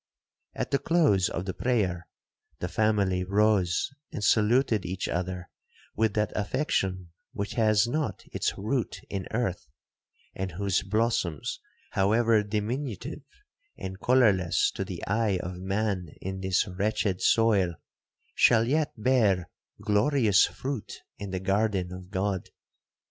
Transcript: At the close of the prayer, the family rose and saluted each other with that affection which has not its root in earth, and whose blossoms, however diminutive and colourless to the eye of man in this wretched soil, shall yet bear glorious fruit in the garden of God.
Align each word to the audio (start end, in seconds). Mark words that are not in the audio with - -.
At 0.55 0.71
the 0.71 0.79
close 0.79 1.29
of 1.29 1.45
the 1.45 1.53
prayer, 1.53 2.07
the 2.57 2.67
family 2.67 3.23
rose 3.23 3.91
and 4.11 4.23
saluted 4.23 4.83
each 4.83 5.07
other 5.07 5.47
with 5.95 6.15
that 6.15 6.33
affection 6.35 7.11
which 7.33 7.51
has 7.53 7.87
not 7.87 8.23
its 8.31 8.57
root 8.57 8.99
in 9.11 9.27
earth, 9.29 9.67
and 10.33 10.53
whose 10.53 10.81
blossoms, 10.81 11.59
however 11.91 12.41
diminutive 12.41 13.21
and 13.77 13.99
colourless 14.01 14.71
to 14.71 14.83
the 14.83 15.05
eye 15.05 15.37
of 15.43 15.57
man 15.57 16.07
in 16.19 16.39
this 16.41 16.67
wretched 16.67 17.21
soil, 17.21 17.75
shall 18.33 18.67
yet 18.67 18.93
bear 18.97 19.51
glorious 19.83 20.47
fruit 20.47 21.03
in 21.19 21.29
the 21.29 21.39
garden 21.39 21.93
of 21.93 22.09
God. 22.09 22.49